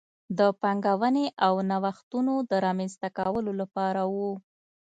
د 0.39 0.39
پانګونې 0.61 1.25
او 1.45 1.53
نوښتونو 1.69 2.33
د 2.49 2.51
رامنځته 2.65 3.07
کولو 3.17 3.51
لپاره 3.61 4.01
و. 4.13 4.15